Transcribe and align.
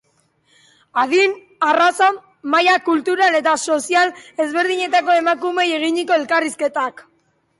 Adin, 1.01 1.33
arraza, 1.65 2.07
maila 2.53 2.77
kultural 2.87 3.37
eta 3.41 3.53
sozial 3.75 4.13
ezberdinetako 4.45 5.17
emakumeei 5.21 5.75
eginiko 5.81 6.17
elkarrizketak. 6.21 7.05